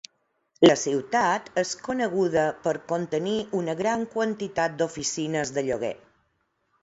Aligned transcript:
La 0.67 0.75
ciutat 0.83 1.49
és 1.63 1.73
coneguda 1.87 2.45
per 2.63 2.73
contenir 2.93 3.35
una 3.59 3.75
gran 3.83 4.05
quantitat 4.15 4.79
d'oficines 4.79 5.55
de 5.59 5.65
lloguer. 5.69 5.95